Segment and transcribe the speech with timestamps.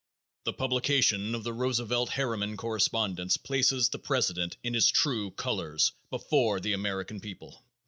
[0.45, 6.59] The publication of the Roosevelt Harriman correspondence places the president in his true colors before
[6.59, 7.63] the American people.